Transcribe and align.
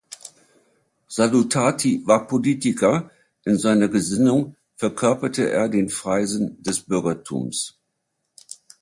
Salutati 1.07 2.01
war 2.07 2.25
Politiker, 2.25 3.11
in 3.45 3.59
seiner 3.59 3.87
Gesinnung 3.87 4.55
verkörperte 4.75 5.47
er 5.51 5.69
den 5.69 5.89
Freisinn 5.89 6.57
des 6.63 6.79
Bürgertums. 6.81 7.79